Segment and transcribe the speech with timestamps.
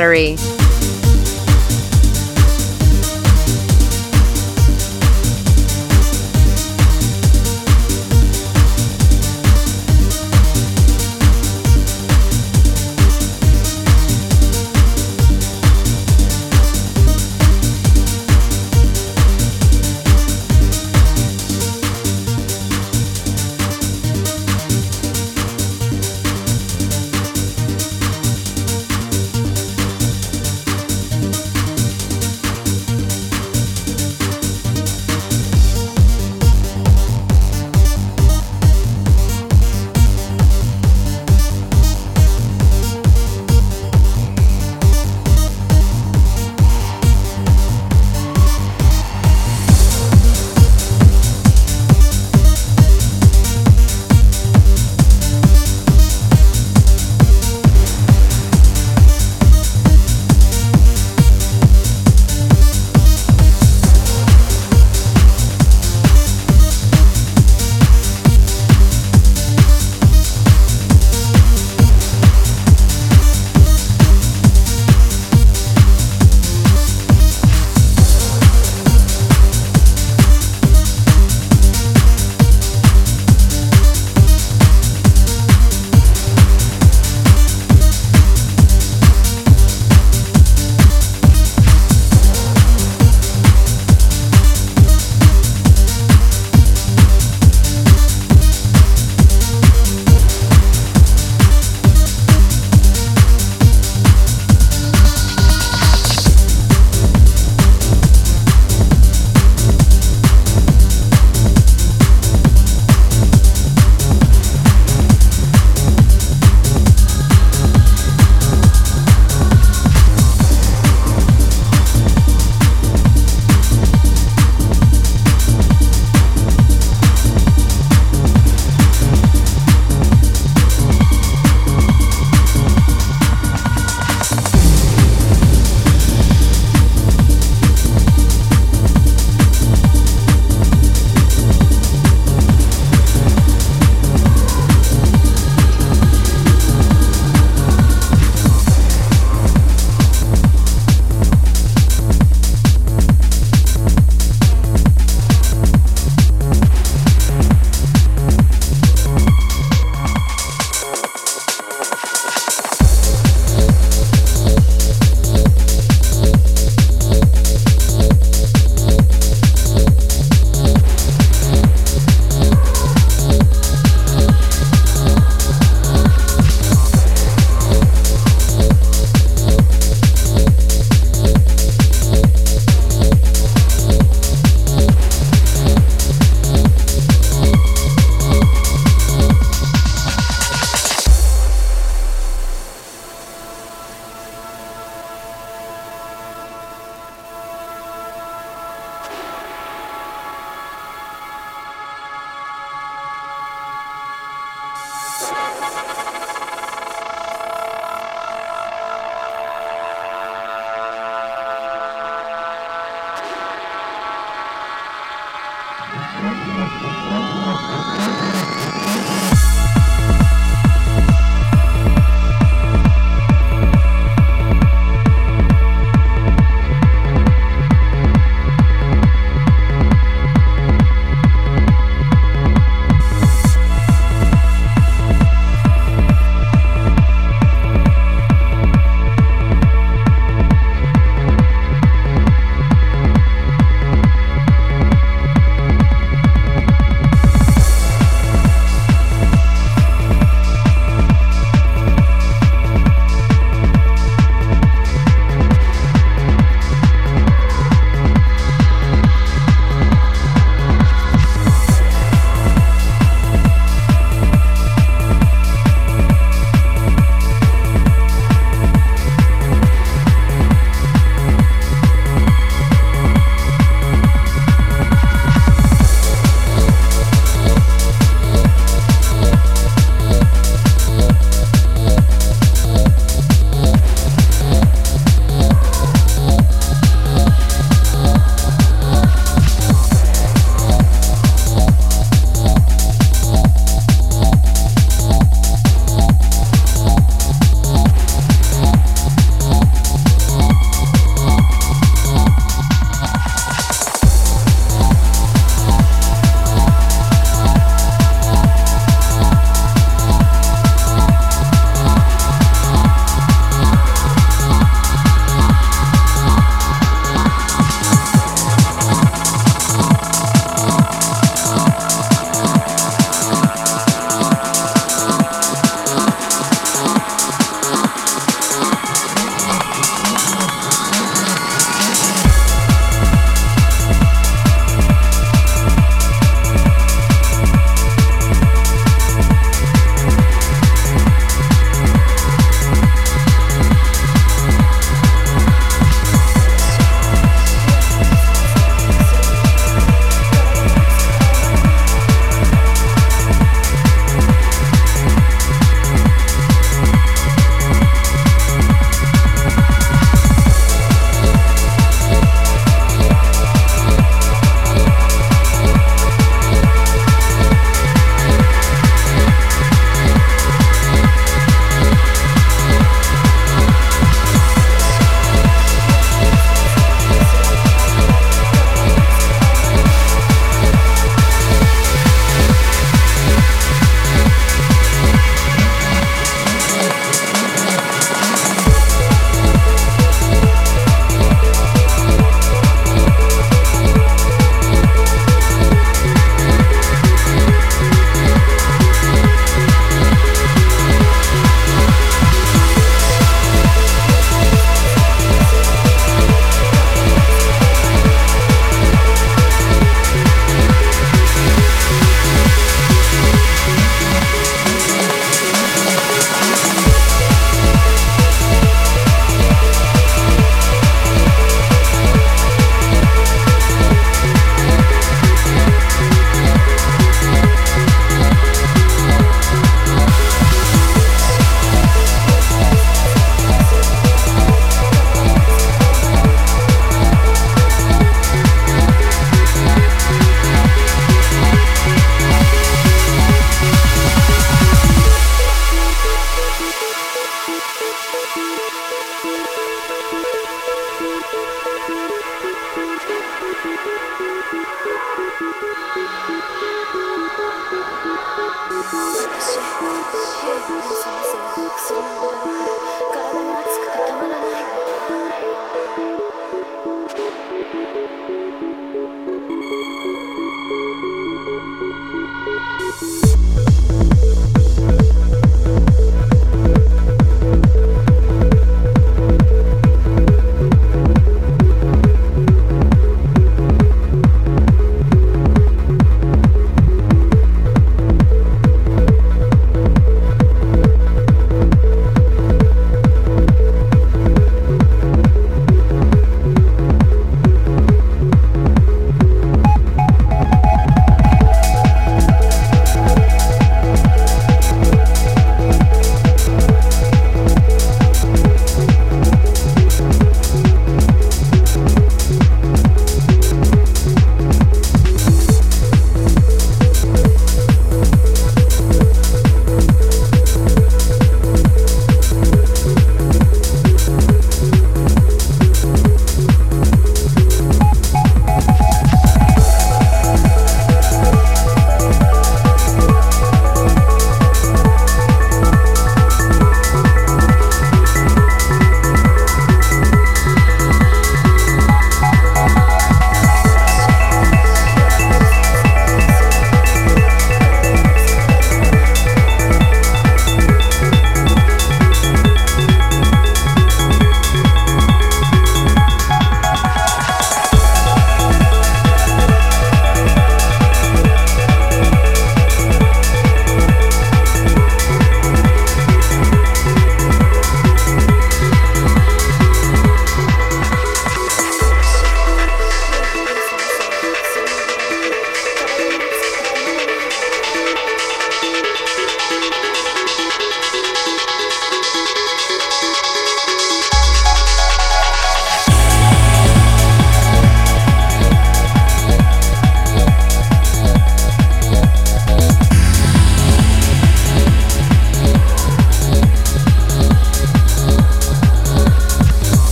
[0.00, 0.59] battery.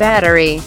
[0.00, 0.62] Battery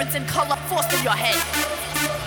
[0.00, 2.19] Difference in color forced in your head.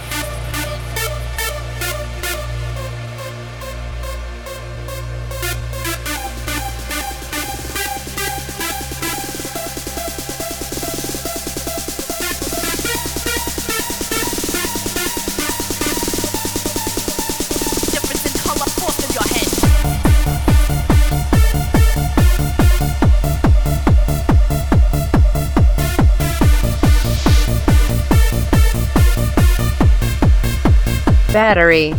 [31.34, 31.96] Battery,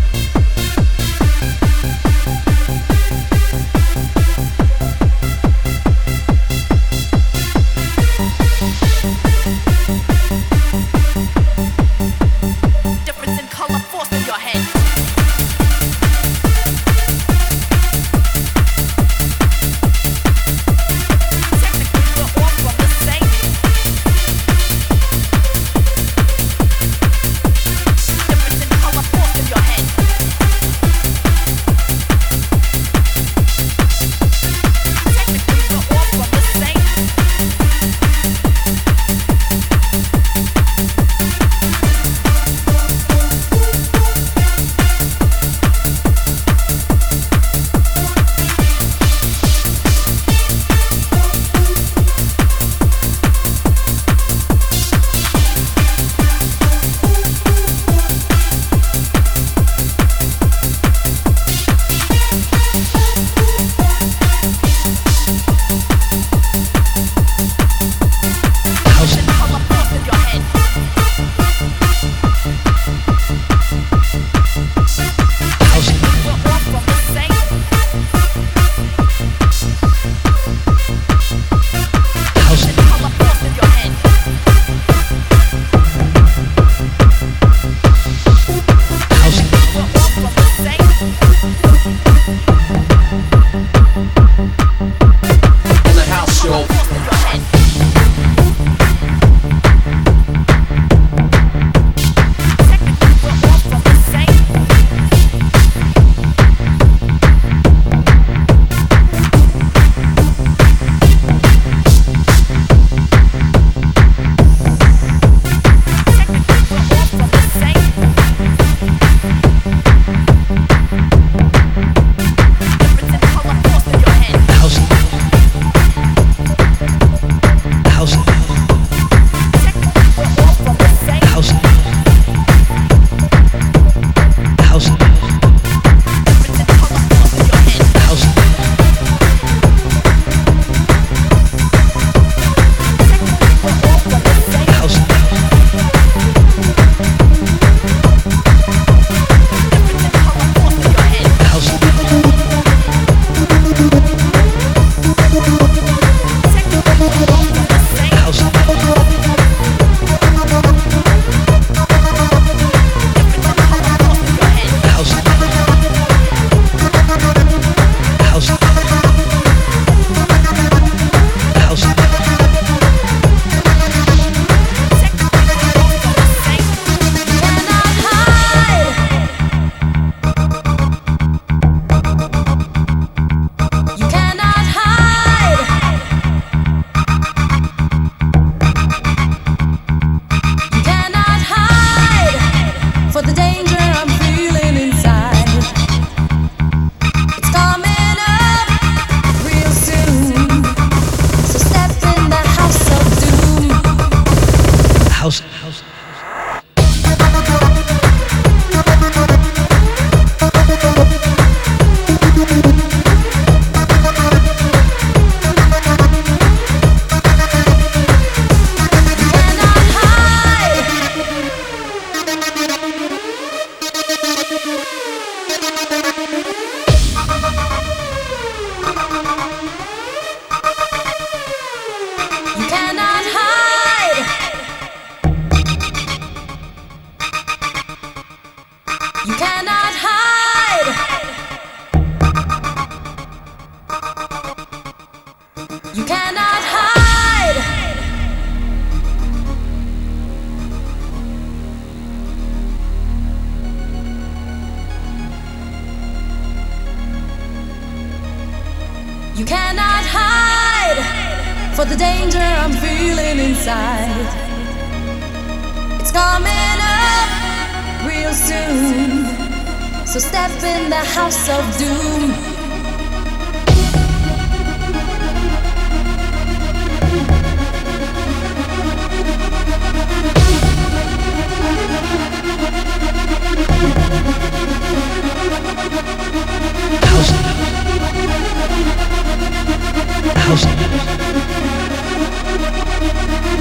[290.44, 290.64] house.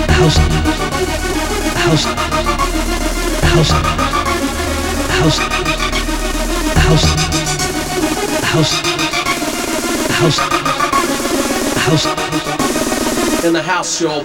[0.10, 0.38] House.
[1.84, 2.06] House.
[3.52, 3.72] House.
[5.18, 5.40] House.
[6.84, 7.08] House.
[8.52, 8.74] House.
[10.12, 10.40] House.
[11.86, 13.44] House.
[13.46, 14.24] In the house show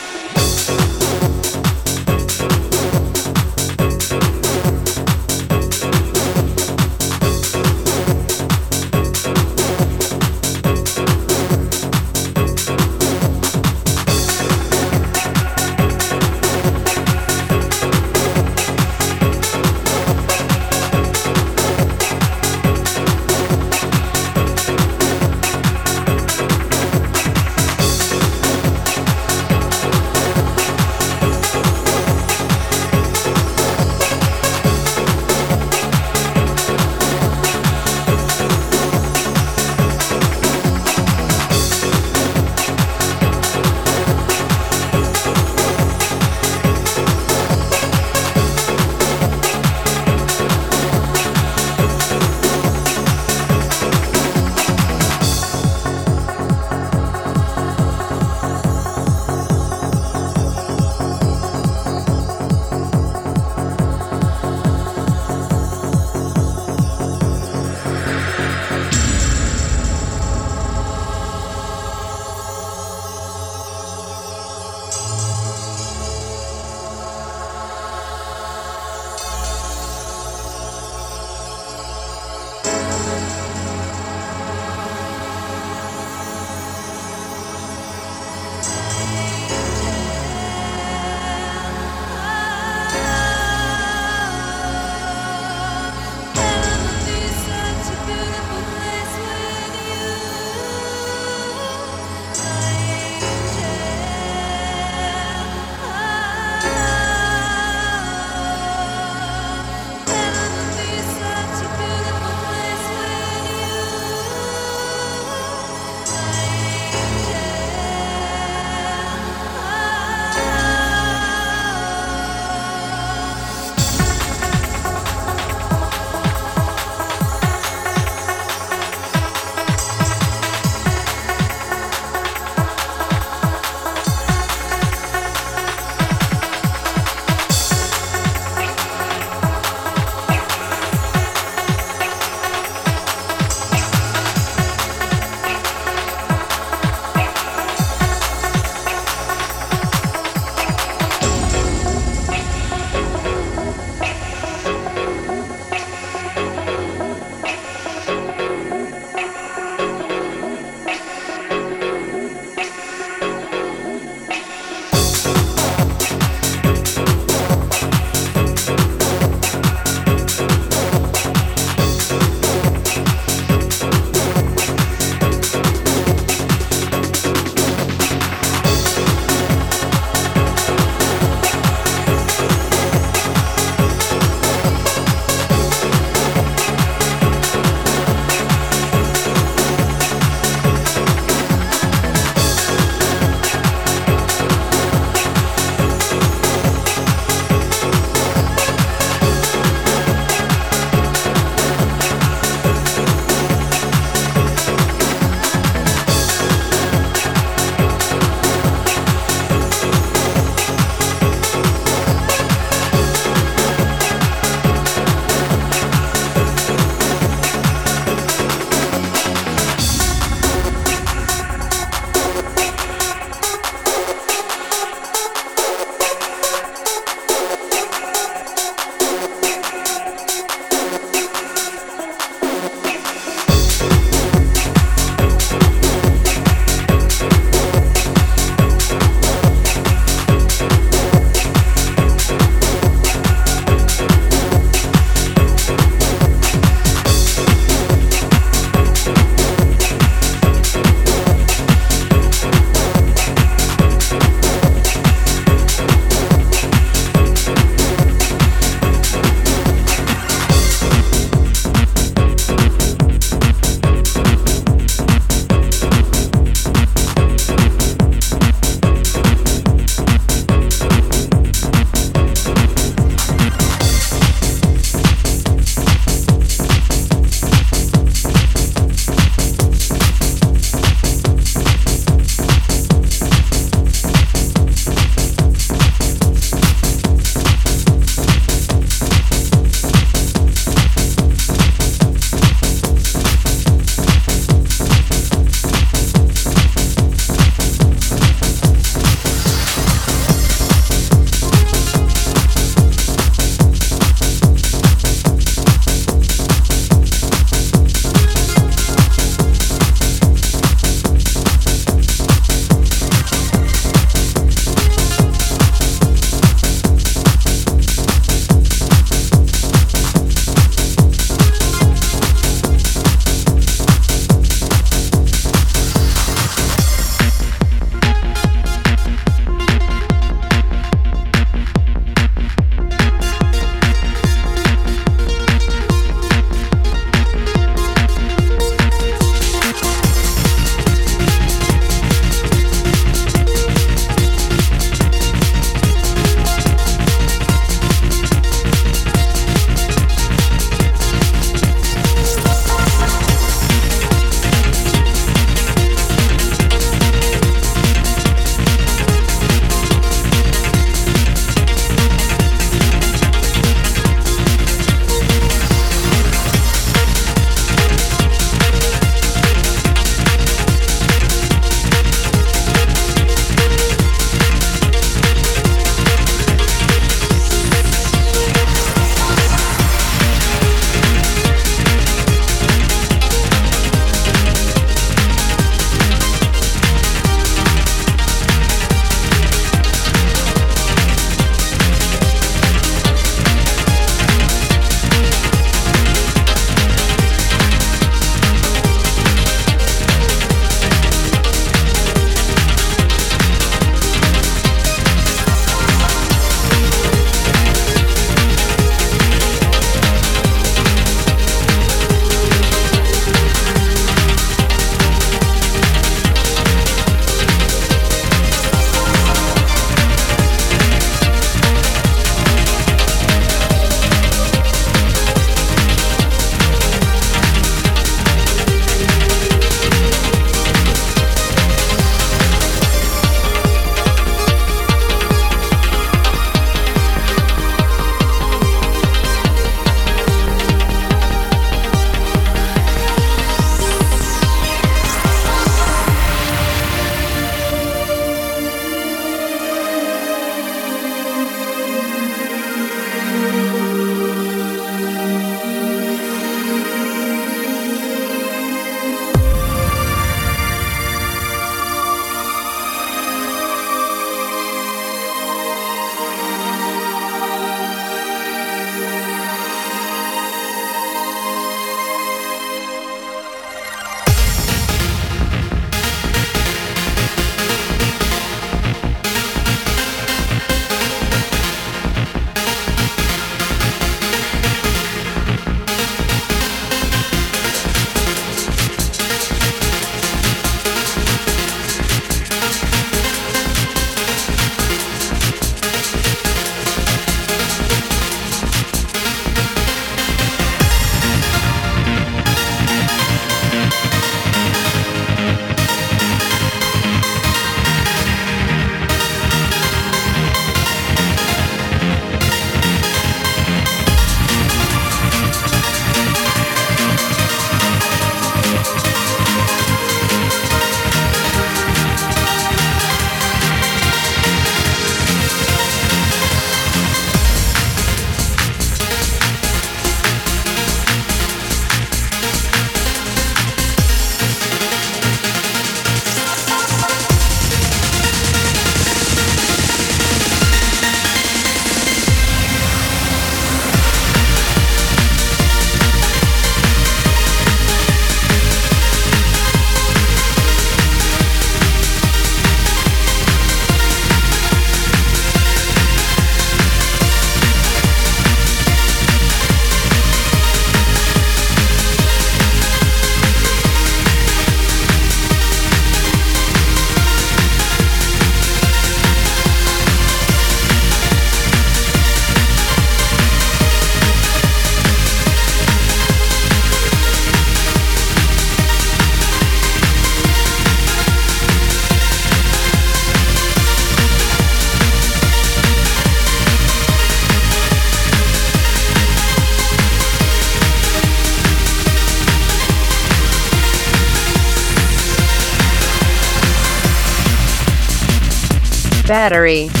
[599.31, 600.00] Battery.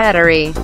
[0.00, 0.54] Battery.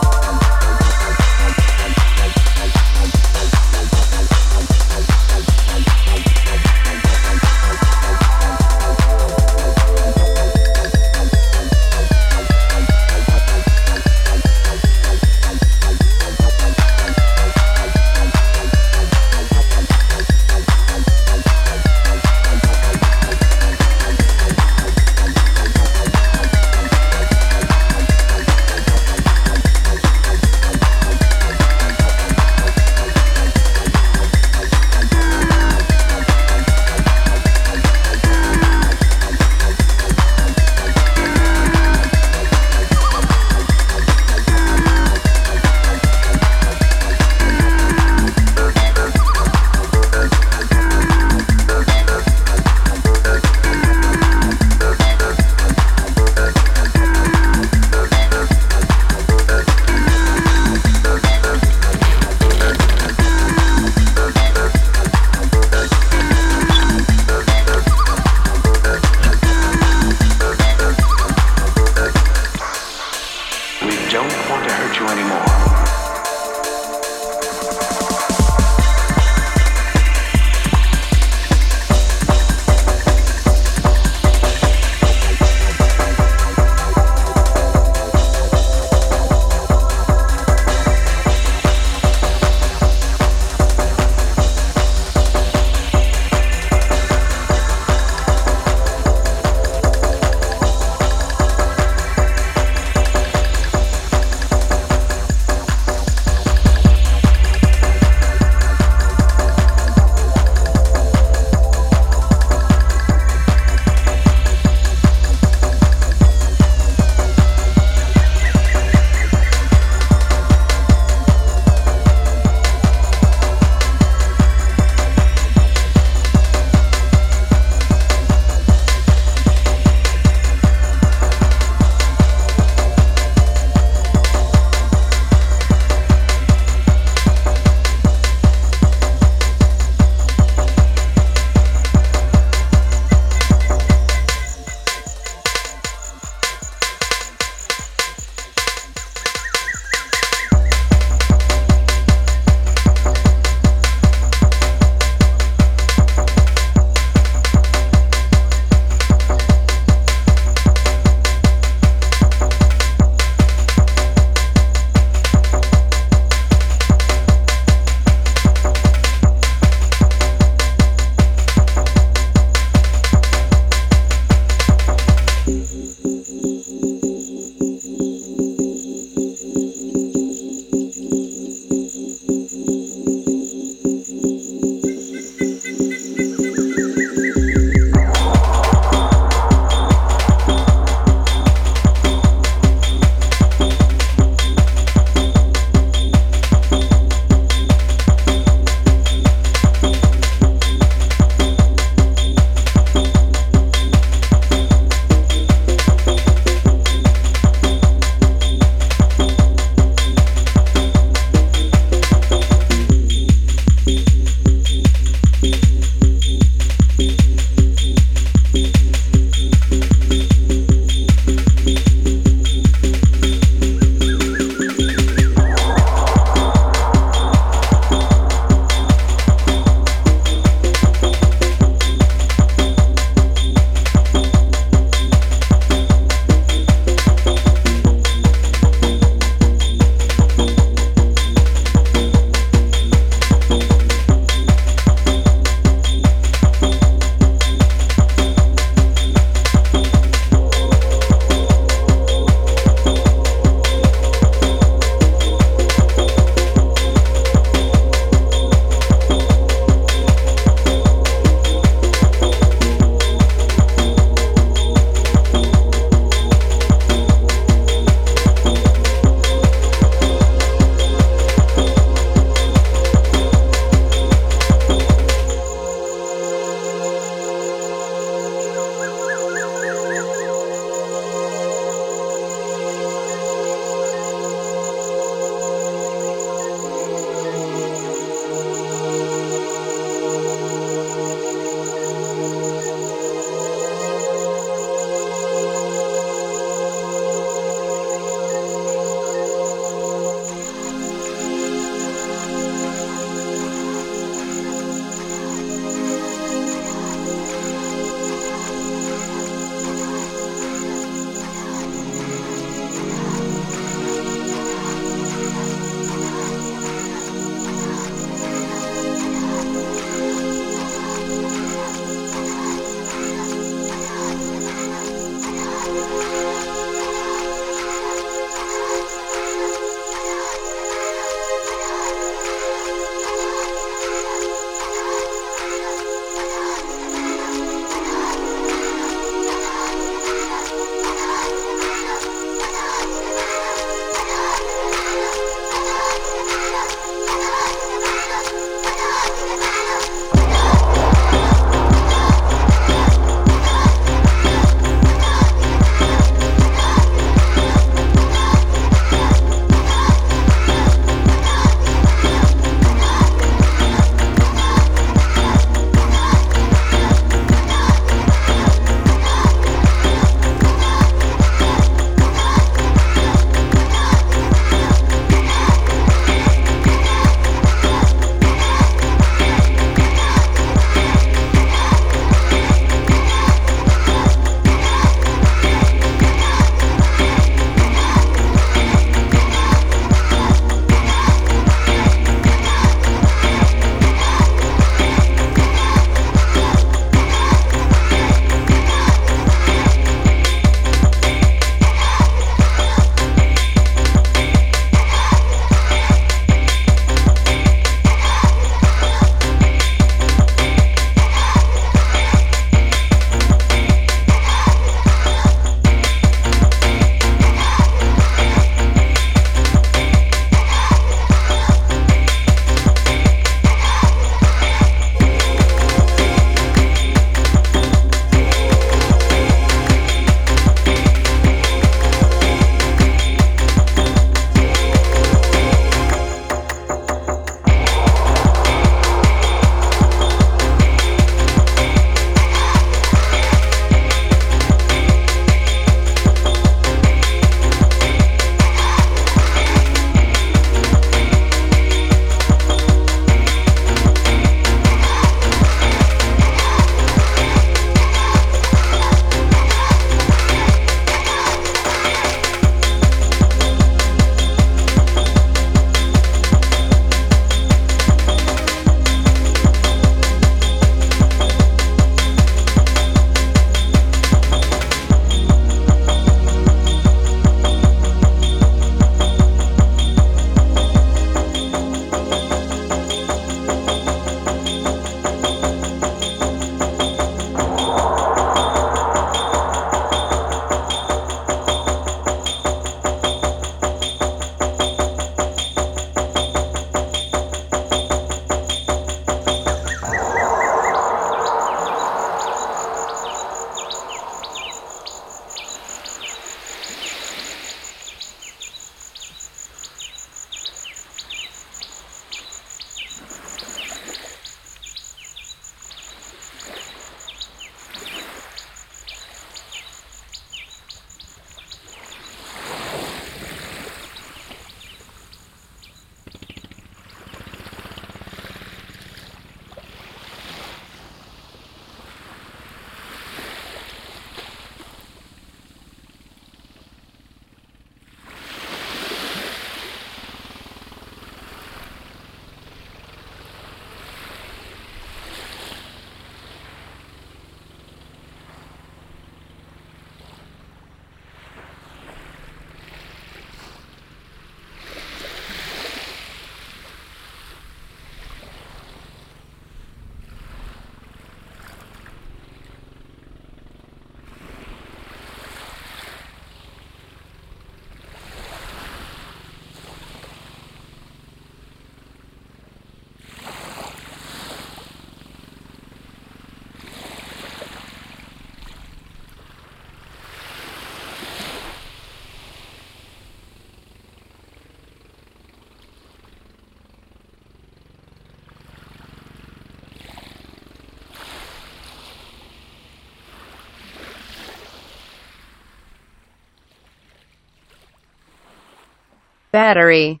[599.31, 600.00] Battery